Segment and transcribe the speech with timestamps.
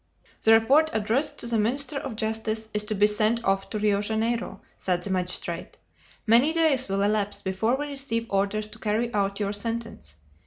[0.41, 4.01] "The report, addressed to the minister of justice, is to be sent off to Rio
[4.01, 5.77] Janeiro," said the magistrate.
[6.25, 10.15] "Many days will elapse before we receive orders to carry out your sentence.